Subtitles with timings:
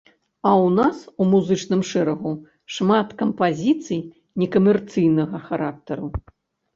[0.51, 2.31] А ў нас у музычным шэрагу
[2.75, 3.99] шмат кампазіцый
[4.45, 6.07] некамерцыйнага характару.